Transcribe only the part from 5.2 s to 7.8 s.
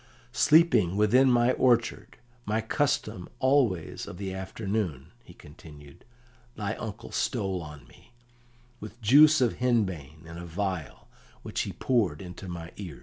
he continued, "thy uncle stole